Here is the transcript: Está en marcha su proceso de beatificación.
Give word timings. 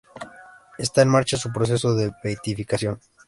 Está 0.79 1.03
en 1.03 1.09
marcha 1.09 1.37
su 1.37 1.51
proceso 1.53 1.93
de 1.93 2.09
beatificación. 2.23 2.99